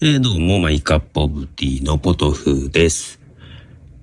[0.00, 3.18] えー、どうも、 My Cup of Tea のポトフです。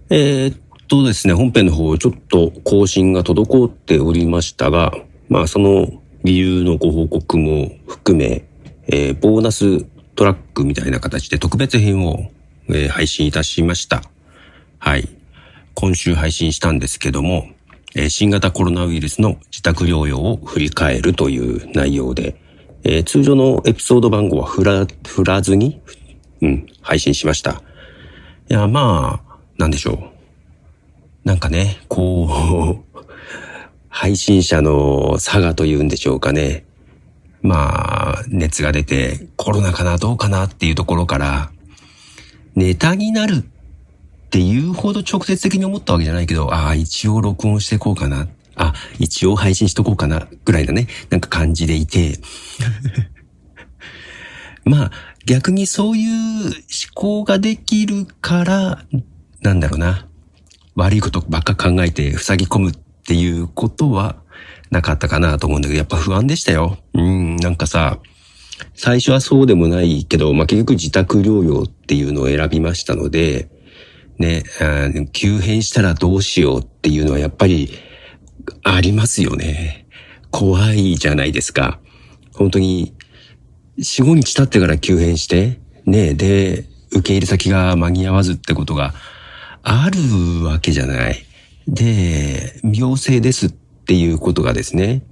[0.09, 0.57] えー、っ
[0.89, 4.91] とですね、本編の方、ちょっと更新が滞っておりましたが、
[5.29, 5.87] まあ、その
[6.25, 8.43] 理由のご報告も含め、
[8.87, 12.29] えー、ボーナストラックみたいな形で特別編を、
[12.67, 14.01] えー、配信いたしました。
[14.79, 15.07] はい。
[15.75, 17.47] 今週配信したんですけども、
[17.95, 22.35] えー、新型コロナウイルスの自宅療養を振り返るという内容で、
[22.87, 25.81] えー、通常のエピソード番号は振ら、振らずに、
[26.41, 27.63] うん、配信しました。
[28.47, 31.27] いや、まあ、なんでしょう。
[31.27, 33.01] なんかね、こう、
[33.89, 36.63] 配信者の差がというんでしょうかね。
[37.41, 41.49] まあ、熱が出てコロナかなどうかなっていうところから、
[42.55, 48.27] ネタになるっていうほど直接的に思ったわけじゃないけど、ああ、一応録音していこうかな。
[48.55, 52.19] あ、一応配信しとこうかな、ぐらいなね、なんか感じでいて。
[54.65, 54.91] まあ、
[55.25, 56.53] 逆にそういう思
[56.93, 58.85] 考ができるから、
[59.41, 60.07] なんだろうな。
[60.75, 64.17] 悪いことばっか考えて塞ぎ込むっていうことは
[64.71, 66.77] なかったかなと思うんだけど、やっぱ不安でしたよ。
[66.93, 67.99] うん、なんかさ、
[68.73, 73.49] 最初はそうでもないけど、まあ、結局自宅療養っていうのを選びましたので、
[74.17, 74.43] ね、
[75.11, 77.69] 急変したらどうしようっていうのはやっぱり
[78.67, 79.85] ありますよね。
[80.31, 81.79] 怖いじゃないですか。
[82.33, 82.95] 本当に、
[83.77, 88.95] 4、5日経ってから急変して、ね、で、受け入れ先が間に合わずってことが
[89.61, 91.23] あるわけじゃない。
[91.67, 95.03] で、病性ですっていうことがですね、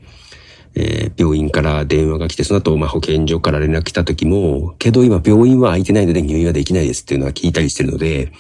[0.74, 8.32] えー、病院から電話が来て、その後、まあ、保健所から連絡来た時も、けど今病院は空いてないので入院はできないですっていうのは聞いたりしてるので、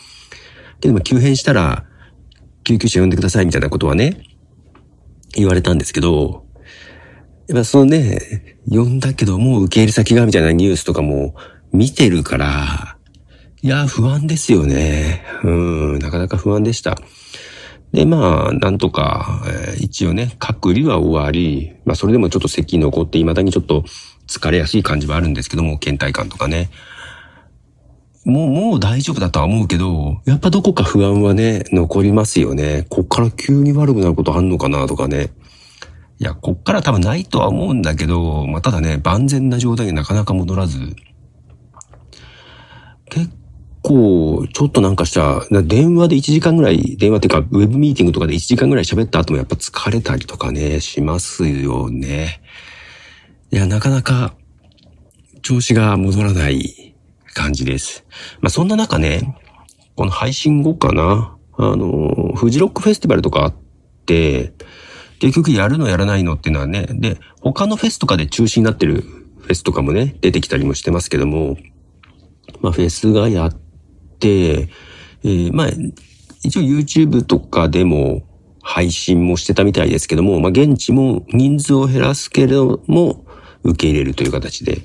[0.81, 1.85] けども急変したら、
[2.63, 4.23] 救急車呼んでくださいみたいなことはね、
[5.33, 6.45] 言われたんですけど、
[7.47, 11.35] やっぱそのね、呼んだけどもう受け入れ先がみたいなニュースとかも
[11.71, 12.97] 見てるから、
[13.61, 15.23] いや、不安ですよね。
[15.43, 15.49] う
[15.95, 16.97] ん、なかなか不安でした。
[17.93, 23.85] で、まあ、なんとか、えー、一応ね、隔離は終わり、まあ、それでもちょっと咳残って、未だにちょっと
[24.27, 26.71] 疲れやすい感じはあるんですけども、倦怠感とかね。
[28.25, 32.85] もう、もう大丈夫だとは思うけど、やっぱどこか不安はね、残りますよね。
[32.89, 35.31] こっから急に悪くなることあんのかなとかね。
[36.19, 40.95] いや、こっから多分ないとは思うんだけど、まあ、ただね、万全な状態になかなか戻らず、
[43.09, 43.29] 結
[43.81, 52.41] 構、ちょっとなんかした、電話で1時間ぐらい、電話っていうか、ウェブミーティングとかで1時間ぐらい喋った後もやっぱ疲れたりとかね、しますよね。
[53.51, 54.33] いや、なかなか、
[55.41, 56.92] 調子が戻らない
[57.33, 58.05] 感じです。
[58.41, 59.37] まあ、そんな中ね、
[59.95, 63.55] この配信後かな、あの、フジロックフェスティバルとかあっ
[64.05, 64.53] て、
[65.19, 69.01] 結局やるのやらないのっていうのはね、で、他のフェスとかで中止になってる
[69.41, 71.57] フェスとかもね、出てきたりもしてますけども、
[72.61, 73.55] まあ、フェスがやっ
[74.19, 75.67] て、えー、まあ、
[76.43, 78.23] 一応 YouTube とかでも
[78.61, 83.25] 配信もしてたみたいですけども、まあ、現地も人数を減らすけれども、
[83.63, 84.81] 受け入れるという形で、で、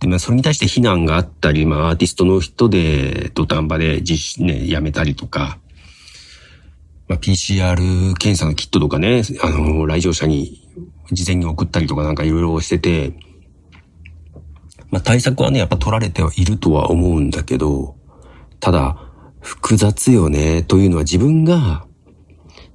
[0.00, 5.58] でまあ、それに対して非難があったり、まあ、アーティストの人で、土壇場で実施ね、やめたりとか、
[7.08, 7.76] まあ、PCR
[8.14, 10.68] 検査のキットとかね、あの、来場者に
[11.12, 13.14] 事前に送ったりとかなんかいろいろしてて、
[14.90, 17.96] まあ、対策はね、やっぱ取られてはいるとは思うんだけど、
[18.60, 19.02] ただ、
[19.40, 21.86] 複雑よね、というのは自分が、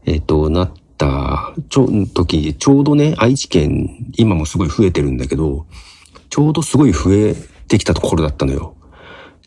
[0.06, 5.68] えっ、と、なった、ちょ、時、ちょうどね、愛知県、今もすごい増えてるんだけど、
[6.32, 7.36] ちょうどすごい増え
[7.68, 8.76] てきたところだったのよ。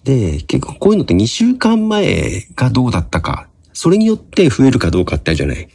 [0.05, 5.69] で、結構こういうのって2週間前がどうだったか、それによって増えるかどうかってあるじゃない。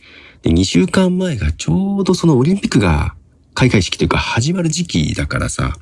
[0.44, 3.16] で、2週間前がちょうどそのオリンピックが
[3.56, 5.76] 開会式というか始まる時期だからさ、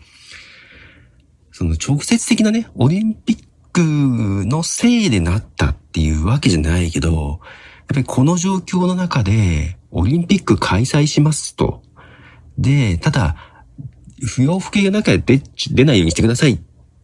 [1.52, 3.82] その直接的なね、オリンピック
[4.48, 11.84] のせいでなったっていうわけじゃないけど、やっぱりこの状況の中でオリンピック開催しますと。
[12.58, 13.47] で、ただ、
[14.26, 15.42] 不要不急がなきゃ出、
[15.72, 16.58] 出ないようにしてくださいっ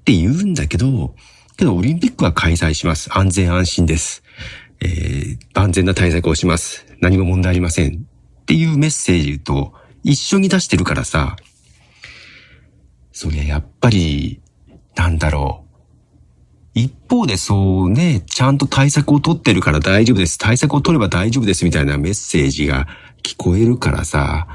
[0.03, 1.15] て言うんだけど、
[1.57, 3.15] けどオリンピックは開催します。
[3.15, 4.23] 安全安心です。
[4.79, 6.85] えー、万全な対策をします。
[6.99, 8.05] 何も問題ありません。
[8.41, 9.73] っていうメッセージと
[10.03, 11.35] 一緒に出してるからさ、
[13.11, 14.41] そりゃやっぱり、
[14.95, 15.63] なんだろう。
[16.75, 20.39] 一方でそうね、ちゃんと対策を取ってるから大丈夫です。
[20.39, 22.87] 対策を取れば大丈夫ですみたいなメッセージが
[23.21, 24.47] 聞こえるからさ、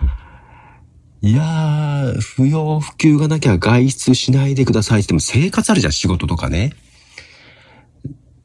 [1.20, 6.74] いやー、不要不急がなきゃ外出しないでくださいっても生活あるじゃん、仕事とかね。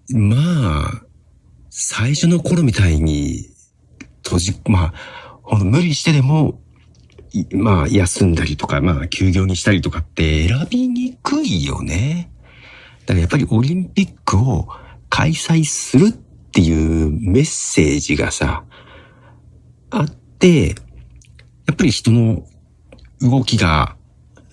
[0.10, 1.04] まあ、
[1.70, 3.46] 最初の頃みたいに、
[4.24, 6.62] 閉じ、まあ、ほん無理してでも、
[7.52, 12.32] まあ、休んだりとか、まあ、休業にしたりとかって選びにくいよね。
[13.02, 14.68] だからやっぱりオリンピックを
[15.10, 18.64] 開催するっていうメッセージがさ、
[19.92, 22.46] あって、やっぱり人の
[23.24, 23.96] 動きが、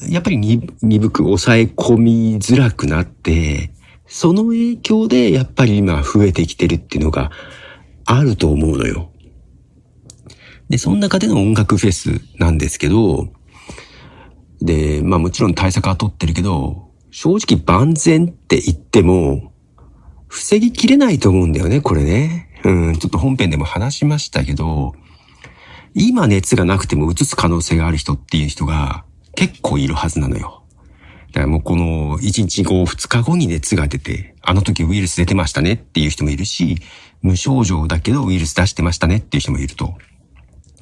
[0.08, 3.72] やっぱり鈍く抑え込みづらくなって、
[4.06, 7.30] その影響でやっぱり今増えてきてるっていうのが
[8.06, 9.10] あると思うのよ。
[10.68, 13.28] で、その中での音楽フェスなんですけど、
[14.62, 19.52] で、まあもちろん対策は取ってるけど、正直万全って言っても、
[20.28, 22.48] 防ぎきれないと思うんだよね、これね。
[22.64, 24.94] うん、ちょっと本編でも話しましたけど、
[25.94, 29.04] 今熱がなくても移す可能性がある人っていう人が
[29.34, 30.62] 結構いるはずなのよ。
[31.28, 36.76] だからもうこの1日後、2日後に熱が出て、あの時ウイルス出てましたねっていう人もいるし、
[37.22, 39.94] 無症状だけどウイルス出してましたねっていう人もいると。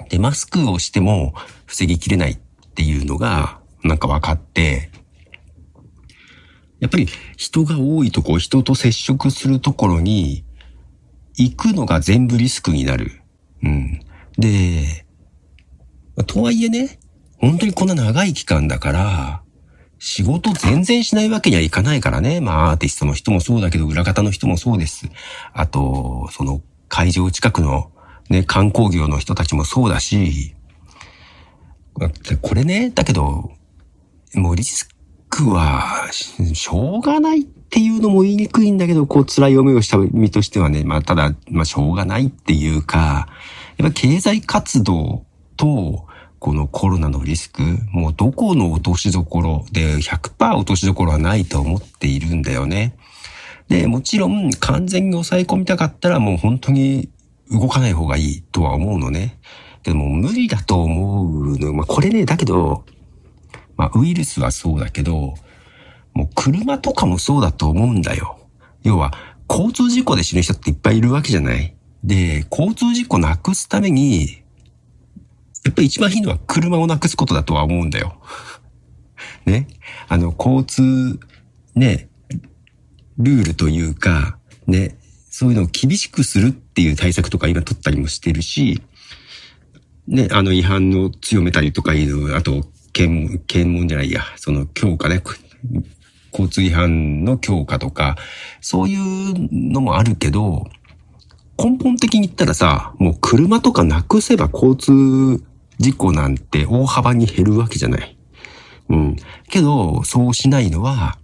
[0.09, 1.35] で、マスクをしても
[1.67, 2.39] 防ぎきれないっ
[2.75, 4.91] ていうのがなんか分かって、
[6.81, 10.45] やっぱり人が多いとこ、人と接触するところに
[11.37, 13.21] 行くのが全部リスクになる。
[13.63, 14.01] うん。
[14.39, 15.05] で、
[16.27, 16.99] とはいえね、
[17.39, 19.43] 本当にこんな長い期間だから、
[19.99, 22.41] 仕事全然しないわけにはいかないからね。
[22.41, 25.09] まあアーティストの人もそうだけど、裏方の人もそうです。
[25.53, 27.91] あと、その会場近くの
[28.31, 30.55] ね、観光業の人たちもそうだし、
[32.41, 33.51] これね、だけど、
[34.35, 34.89] もうリス
[35.29, 43.29] クは、しょうがないっていうのも言いにくいんだけど、こう辛い思いをした身としてはね、まあただ、まあしょうがないっていうか、
[43.87, 45.25] っぱ経済活動
[45.57, 46.07] と、
[46.39, 52.97] このコロナのリスク、もうどこの落としどころで100%落としどころはないと思っているんだよね。
[53.69, 57.09] で、もちろん完全に抑え込みたかったらもう本当に
[57.51, 59.39] 動かない方がいいとは思うのね。
[59.83, 61.73] でも無理だと思うの。
[61.73, 62.85] まあこれね、だけど、
[63.77, 65.35] まあウイルスはそうだけど、
[66.15, 68.39] もう車とかもそうだと思うんだよ。
[68.83, 69.13] 要は、
[69.49, 71.75] 交通事故で死ぬ人っていっぱいいるわけじゃない
[72.09, 74.43] で、交通事故なくすために、
[75.63, 78.19] やっぱり一番いいのは車をなくすことだとは思うんだよ。
[79.45, 79.69] ね。
[80.09, 81.21] あの、交通、
[81.75, 82.09] ね、
[83.19, 84.97] ルールというか、ね、
[85.29, 88.81] そういうのを厳しくするっていう対策とか今取ったりもしてるし、
[90.07, 92.65] ね、あの違反を強めたりとかいう、あと、
[92.95, 95.23] 検問、検問じゃないや、その強化ね、
[96.33, 98.17] 交通違反の強化とか、
[98.63, 100.71] そういうのもあるけど、
[101.59, 105.45] 根本的に言ったらさ、もう車とかなくせば交通
[105.79, 108.17] 事故なんて大幅に減るわけじゃない。
[108.89, 109.17] うん。
[109.49, 111.19] けど、そうしないのは、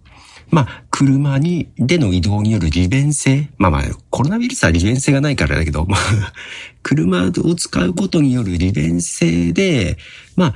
[0.51, 3.51] まあ、車に、での移動による利便性。
[3.59, 6.01] まあまあ、コロナウイルスは利便性がないからだけど、まあ、
[6.83, 9.97] 車を使うことによる利便性で、
[10.37, 10.55] ま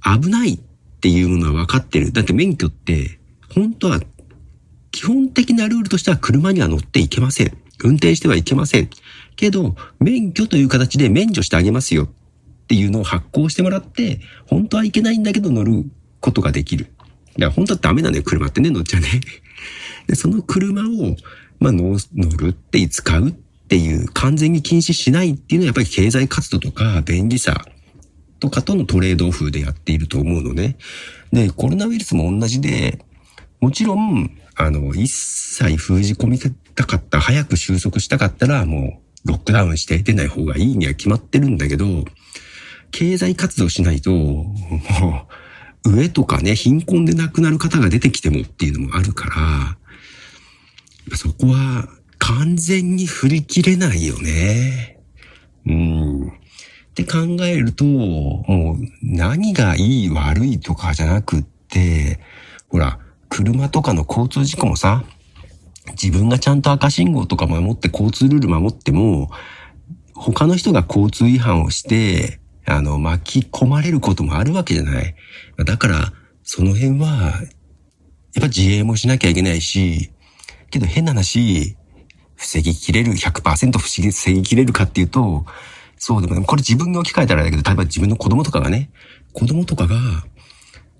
[0.00, 0.58] あ、危ないっ
[1.00, 2.12] ていうのは分かってる。
[2.12, 3.18] だって免許って、
[3.54, 4.00] 本当は、
[4.96, 7.54] 基本的なルールとしては車には乗っていけません。
[7.84, 8.88] 運転してはいけません。
[9.36, 12.08] けど、免許という形で免除してあげますよっ
[12.66, 15.84] ていうのを発行してもらって、本当はいけないんだけど乗る
[16.20, 16.86] ことができる。
[17.34, 19.20] だから本当はダメなのよ、車ってね、乗っちゃね。
[20.06, 21.14] で、その車を、
[21.58, 23.32] まあ乗、乗るって使うっ
[23.68, 27.66] ていう完全に禁止しないっていうのはやっぱり経済活動とか便利さ
[28.40, 30.78] とかとのトレードオフでやっていると思うのね。
[31.32, 33.04] で、コロナウイルスも同じで、
[33.60, 42.04] もちろん、あの、一切封じ込みたかった、早く収束したかったら、もう、ロックダウンして出ない方がいいには決まってるんだけど、
[42.90, 44.54] 経済活動しないと、も
[45.84, 49.76] う、上とかね、貧困で亡くなる方が出てきてもっていうのもあるか
[51.10, 54.98] ら、そこは完全に振り切れないよね。
[55.66, 56.28] うん。
[56.28, 56.32] っ
[56.94, 62.20] て考えると、もう何がいい悪いとかじゃなくって、
[62.68, 62.98] ほら、
[63.36, 65.04] 車とかの交通事故もさ、
[65.90, 69.30] 自分がちゃんと赤信号とか守って交通ルール守っても、
[70.14, 75.14] 他の人が交通違反をして、あの、巻き込まれることもあるわけじゃない。
[75.66, 76.12] だから、
[76.44, 80.10] その辺は、やっぱ自衛もしなきゃいけないし、
[80.70, 81.76] けど変な話、
[82.36, 85.44] 防ぎきれる、100%防ぎきれるかっていうと、
[85.98, 88.88] そうでも、これ自分に置き換えたらだけど、例えば自分の子供とかがね、
[89.34, 90.24] 子供とかが、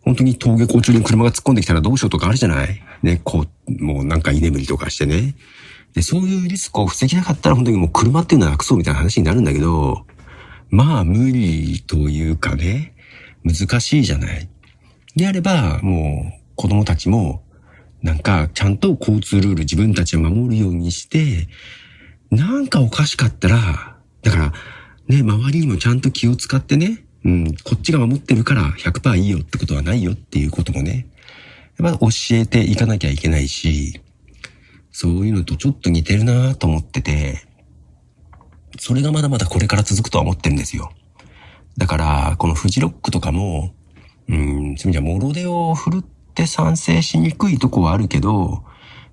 [0.06, 2.80] 本当に登下校中に車が突っ込んできたらどうしようとかあるじゃない？
[3.02, 5.34] ね、こう、もうなんか居眠りとかしてね。
[5.92, 10.06] で、そういうリスクを防ぎなかったら本当にもう車っていうのはなくそうみたいな話になるんだけど、
[10.70, 12.94] まあ無理というかね、
[13.44, 14.48] 難しいじゃない？
[15.16, 17.42] であれば、もう子供たちも、
[18.02, 21.48] なんかちゃんと交通ルール自分たちを守るようにして、
[22.30, 24.52] なんかおかしかったら、だから
[25.08, 31.08] ね、周りにもちゃんと気を使ってね、うん、こっちが守ってるから100%いいよってことはないよっていうこともね、
[31.76, 34.00] やっぱ教えていかなきゃいけないし、
[34.92, 37.42] そういうのとちょっと似てるなと思ってて、
[38.78, 40.92] それがまだまだこれから続くとは思ってるんですよ。
[41.76, 43.74] だから、このフジロックとかも、
[44.28, 46.04] うん、そういう意味じゃ、モロデを振るっ
[46.34, 48.62] て賛成しにくいとこはあるけど、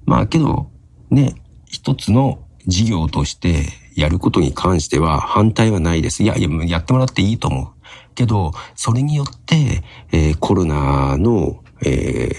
[0.05, 0.69] まあけど、
[1.09, 1.33] ね、
[1.65, 3.65] 一つの事業として
[3.95, 6.21] やることに関しては反対はないです。
[6.21, 7.82] いや、いや、やってもらっていいと思う。
[8.13, 12.33] けど、それによって、えー、コロナの、えー、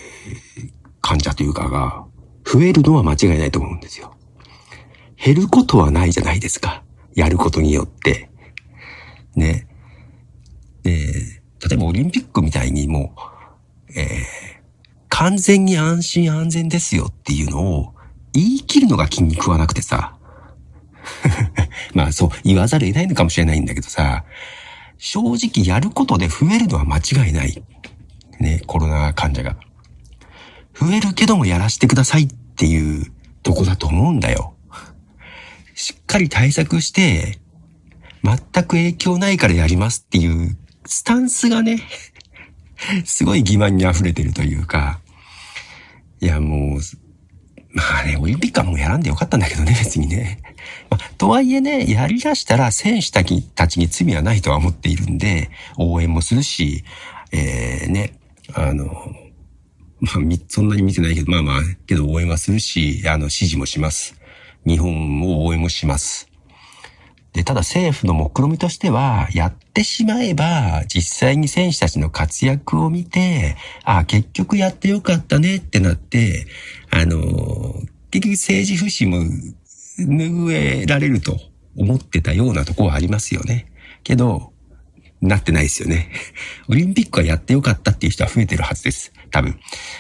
[1.01, 2.05] 患者というかが
[2.45, 4.15] 増えるのは間違いないと思うんですよ。
[5.17, 6.83] 減ることはないじゃないですか。
[7.15, 8.29] やることによって。
[9.35, 9.67] ね。
[10.83, 13.15] で、例えばオリンピックみたいにも
[13.89, 14.27] う、え、
[15.09, 17.95] 完全に安心安全ですよっていうのを
[18.33, 20.17] 言い切るのが筋肉はなくてさ。
[21.95, 24.25] まあそう言わざるを得ないのかもしれないんだけどさ、
[25.07, 27.63] 正直やることで増えるのは間違いない。
[28.41, 29.55] ね、コロナ患者が。
[30.73, 34.55] 増えるけどもやらせてくださいっていうとこだと思うんだよ。
[35.75, 37.39] しっかり対策して、
[38.23, 40.57] 全く影響ないからやりますっていう
[40.87, 41.83] スタンスがね、
[43.05, 45.01] すごい欺瞞に溢れてるというか、
[46.19, 46.81] いやもう、
[47.75, 50.39] まあね、オリンピックはもうやらんでよかったんだけどね、別にね。
[50.91, 56.85] まあ、とはいえね、やりだしたら選手たちに罪はないとは思っているんで、応援もするし、
[57.33, 58.13] えー、ね、
[58.55, 58.87] あの、
[60.01, 60.15] まあ、
[60.49, 64.15] そんなに見てないけど、まあまあ、けど応援はするし、あの、支持もします。
[64.65, 66.29] 日本を応援もします。
[67.35, 76.47] で、ただ政府の目論みとしては、やってしまえば、実際に選手たちの活躍を見て、あ、結局やってよかったねってなって、
[76.91, 77.19] あの、
[78.13, 79.19] 結局政治不信も
[79.99, 81.37] 拭えられると
[81.77, 83.67] 思ってたようなとこはありますよね。
[84.05, 84.53] けど、
[85.21, 86.11] なってないですよね。
[86.69, 89.13] オリンピックはやってよかったっていう人は増えてるはずです。
[89.33, 89.59] 多分。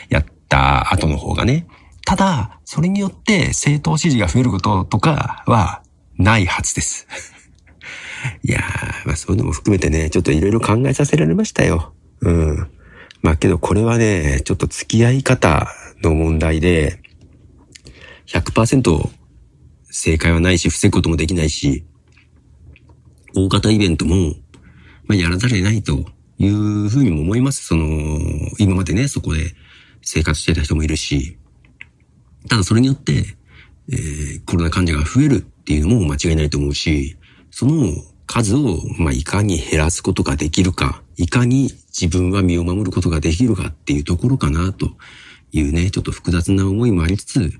[0.08, 1.66] やった後の方がね。
[2.06, 5.82] ただ、それによって政党支持が増えることとかは
[6.18, 7.06] ないはずです。
[8.42, 11.94] いやー、まあそういうのも含めてね、ちょっといろいろ考えさせられましたよ。
[12.20, 12.68] うん。
[13.22, 15.68] まあけどこれはね、ちょっと付き合い方
[16.02, 17.00] の問題で、
[18.26, 19.10] 100%
[19.90, 21.84] 正解はないし、防ぐこともできないし、
[23.34, 24.34] 大型イベントも、
[25.06, 26.04] まあやらざるを得ないと
[26.38, 27.64] いうふうにも思います。
[27.64, 27.86] その、
[28.58, 29.54] 今までね、そこで
[30.02, 31.38] 生活してた人もいるし、
[32.48, 33.36] ただそれによって、
[33.90, 37.16] えー、コロナ患者が増えるっていうのも間違いないと思うし、
[37.50, 37.90] その
[38.26, 44.90] 数を、まあ、いかに減らすことができるか、いかに自分は身を守ることができるかっていうところかなと
[45.52, 47.52] いうね、ちょっと複雑な思いもありつつ、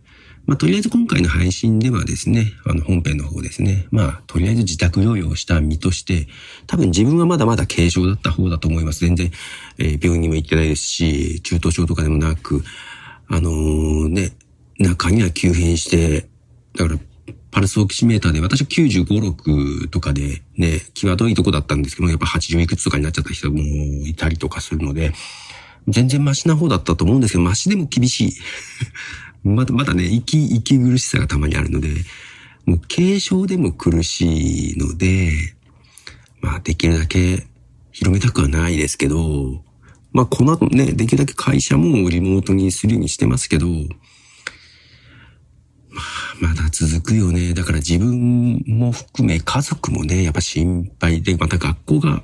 [0.47, 3.87] まあ、とりあえず今回の配信ではですね、あの、本編の方ですね。
[3.91, 6.29] まあ、とりあえず自宅療養した身として、
[6.67, 9.01] 多分自分はまだまだ軽症だった方だと思います。
[9.01, 9.31] 全然、
[9.79, 12.63] えー、病院にも行ってないですし、中等症とかでもなく、
[13.29, 14.33] あのー、ね、
[14.79, 16.29] 中には急変して、
[16.77, 17.01] だから、
[17.55, 25.13] パルスオキシメーターで、私は95、6とかでね、際どいとこだったんですけどやっぱ80いくつとかになっちゃった人もいたりとかするので、
[25.87, 28.33] 全然マシな方だったと思うんですけど、マシでも厳しい。
[29.49, 31.91] まだまだね、息、息苦しさがたまにあるので、
[32.67, 35.31] もう軽症でも苦しいので、
[36.41, 37.47] まあできるだけ
[37.93, 39.63] 広めたくはないですけど、
[40.13, 43.69] まあこの後ね、できるだけ会社もリモートにするようにしてますけど、
[46.41, 47.55] まだ続くよね。
[47.55, 52.23] だから自分も含め家族もね、やっぱ心配で、また学校が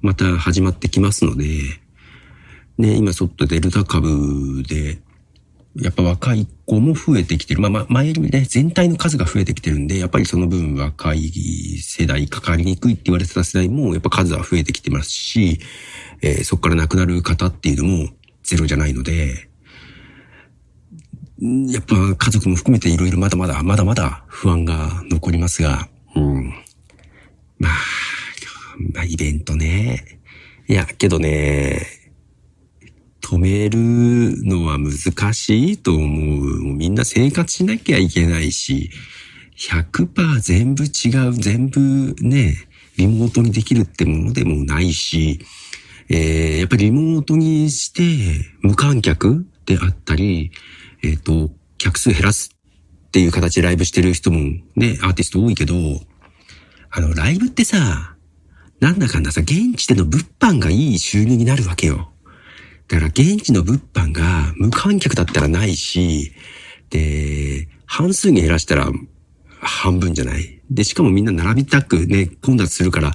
[0.00, 1.44] また始まってきますので、
[2.78, 4.98] ね、今ちょっとデルタ株で、
[5.76, 7.60] やっぱ若い子も増えてきてる。
[7.60, 11.30] まあ、ま、前よりね、全体の数が増えてきてるんで、やっぱりその分若い
[11.80, 15.60] 世代、かかりにくいって言われてた世代も、やっぱ数は増えてきてますし、
[16.22, 18.08] えー、そこから亡くなる方っていうのも
[18.42, 19.47] ゼロじゃないので、
[21.40, 26.48] やっぱ家族も含めていろいろまだまだ、まだまだ不安が残りますが、うん。
[27.58, 27.72] まあ、
[28.94, 30.18] まあ、イベントね。
[30.66, 31.86] いや、けどね、
[33.20, 33.78] 止める
[34.44, 36.60] のは難しいと思う。
[36.60, 38.90] もうみんな生活しなきゃいけないし、
[39.56, 42.56] 100%全部違う、全部ね、
[42.96, 45.38] リモートにできるってものでもないし、
[46.08, 48.02] えー、やっぱりリモートにして
[48.60, 50.50] 無観客であったり、
[51.02, 52.50] えっ、ー、と、客数減らす
[53.06, 54.38] っていう形でライブしてる人も
[54.76, 55.74] ね、アーティスト多いけど、
[56.90, 58.16] あの、ライブってさ、
[58.80, 62.12] なんだかんださ、現地での物販がいい収入になるわけよ。
[62.88, 66.32] だから現地の物販が無観客だったらないし、
[66.90, 68.90] で、半数に減らしたら
[69.60, 70.60] 半分じゃない？
[70.70, 73.14] で、しかもみんな並びたくね、混雑するから、や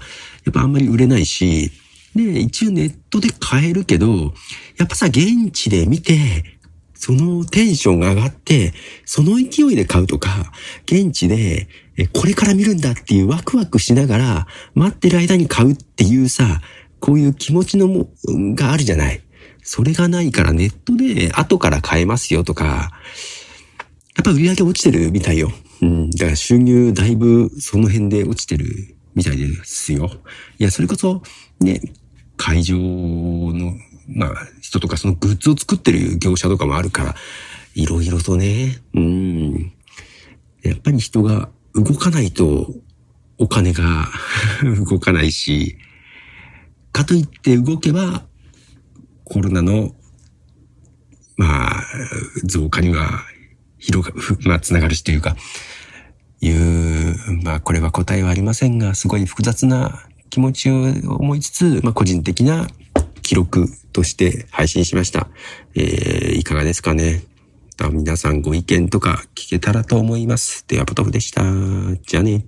[0.50, 1.72] っぱあんまり売れないし、
[2.16, 4.34] で、一応ネットで買えるけど、
[4.78, 6.53] やっぱさ、現地で見て、
[7.06, 8.72] そのテンションが上がって、
[9.04, 10.54] その勢いで買うとか、
[10.86, 11.68] 現地で、
[12.14, 16.62] これから見るんだっていうワクワクしながら、待ってる間に買うっていうさ、
[17.02, 18.08] こういう気持ちのも、
[18.56, 19.22] があるじゃない。
[19.64, 22.94] それがないからネットで後から買えますよとか、
[24.16, 25.52] やっぱ売り上げ落ちてるみたいよ。
[25.82, 26.10] うん。
[26.10, 30.10] だから収入だいぶその辺で落ちてるみたいですよ。
[30.58, 31.22] いや、それこそ、
[31.60, 31.82] ね、
[32.38, 33.74] 会場の、
[34.08, 37.16] まあ、人とかそのグッズを作ってる業者とかもあるから、
[37.76, 39.74] いろいろとね、うん。
[40.62, 42.68] やっぱり人が動かないと
[43.38, 44.08] お金が
[44.90, 45.78] 動かないし、
[46.92, 48.26] かといって動けば
[49.24, 49.96] コロナの、
[51.38, 51.84] まあ、
[52.44, 53.24] 増加には
[53.80, 55.36] 広が、 まあ、つながるしというか、
[56.40, 60.84] いう、まあ、これは答えはありませんが、すごい複雑な気持ちを
[61.18, 62.68] 思いつつ、まあ、個人的な
[63.24, 65.30] 記録として配信しました。
[65.76, 67.24] えー、いかがですかね。
[67.92, 70.64] 皆さんご意見とか聞けたらと思います。
[70.68, 71.42] では、ポトフでした。
[72.06, 72.46] じゃあね。